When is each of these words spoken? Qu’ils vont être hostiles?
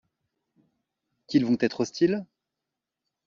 Qu’ils 1.27 1.45
vont 1.45 1.57
être 1.59 1.81
hostiles? 1.81 2.25